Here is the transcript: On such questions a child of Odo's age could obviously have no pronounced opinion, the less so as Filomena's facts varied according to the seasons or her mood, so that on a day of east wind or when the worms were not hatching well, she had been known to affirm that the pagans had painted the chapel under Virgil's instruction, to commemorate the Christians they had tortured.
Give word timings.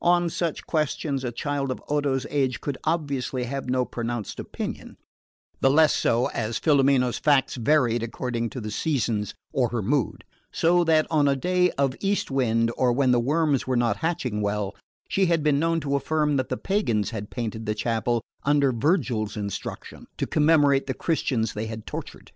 On 0.00 0.30
such 0.30 0.66
questions 0.66 1.24
a 1.24 1.30
child 1.30 1.70
of 1.70 1.82
Odo's 1.90 2.24
age 2.30 2.62
could 2.62 2.78
obviously 2.84 3.44
have 3.44 3.68
no 3.68 3.84
pronounced 3.84 4.40
opinion, 4.40 4.96
the 5.60 5.68
less 5.68 5.92
so 5.94 6.28
as 6.30 6.58
Filomena's 6.58 7.18
facts 7.18 7.56
varied 7.56 8.02
according 8.02 8.48
to 8.48 8.62
the 8.62 8.70
seasons 8.70 9.34
or 9.52 9.68
her 9.68 9.82
mood, 9.82 10.24
so 10.50 10.84
that 10.84 11.06
on 11.10 11.28
a 11.28 11.36
day 11.36 11.70
of 11.72 11.94
east 12.00 12.30
wind 12.30 12.70
or 12.78 12.94
when 12.94 13.10
the 13.10 13.20
worms 13.20 13.66
were 13.66 13.76
not 13.76 13.98
hatching 13.98 14.40
well, 14.40 14.74
she 15.06 15.26
had 15.26 15.42
been 15.42 15.58
known 15.58 15.80
to 15.80 15.96
affirm 15.96 16.36
that 16.38 16.48
the 16.48 16.56
pagans 16.56 17.10
had 17.10 17.28
painted 17.28 17.66
the 17.66 17.74
chapel 17.74 18.22
under 18.44 18.72
Virgil's 18.72 19.36
instruction, 19.36 20.06
to 20.16 20.26
commemorate 20.26 20.86
the 20.86 20.94
Christians 20.94 21.52
they 21.52 21.66
had 21.66 21.84
tortured. 21.84 22.32